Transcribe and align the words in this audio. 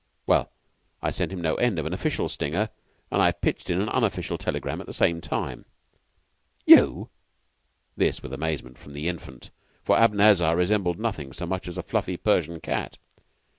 Well, 0.25 0.51
I 1.03 1.11
sent 1.11 1.31
him 1.31 1.41
no 1.43 1.53
end 1.57 1.77
of 1.77 1.85
an 1.85 1.93
official 1.93 2.27
stinger, 2.27 2.71
and 3.11 3.21
I 3.21 3.31
pitched 3.31 3.69
in 3.69 3.79
an 3.79 3.89
unofficial 3.89 4.35
telegram 4.39 4.81
at 4.81 4.87
the 4.87 4.95
same 4.95 5.21
time." 5.21 5.63
"You!" 6.65 7.09
This 7.95 8.23
with 8.23 8.33
amazement 8.33 8.79
from 8.79 8.93
the 8.93 9.07
Infant, 9.07 9.51
for 9.83 9.95
Abanazar 9.95 10.55
resembled 10.55 10.97
nothing 10.97 11.33
so 11.33 11.45
much 11.45 11.67
as 11.67 11.77
a 11.77 11.83
fluffy 11.83 12.17
Persian 12.17 12.59
cat. 12.61 12.97